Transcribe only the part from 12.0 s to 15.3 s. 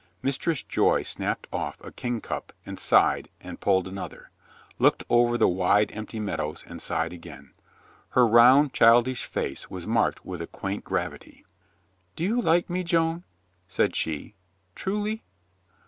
"Do you like me, Joan?" said she. "Truly?"